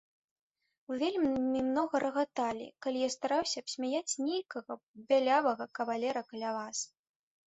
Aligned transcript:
Вы 0.91 0.95
вельмі 1.01 1.59
многа 1.65 1.95
рагаталі, 2.03 2.65
калі 2.85 2.99
я 3.03 3.09
стараўся 3.15 3.55
абсмяяць 3.65 4.17
нейкага 4.29 4.77
бялявага 5.13 5.69
кавалера 5.81 6.25
каля 6.31 6.55
вас. 6.57 6.79